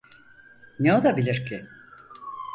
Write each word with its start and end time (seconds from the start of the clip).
Ne 0.79 0.93
olabilir 0.95 1.45
ki? 1.45 1.65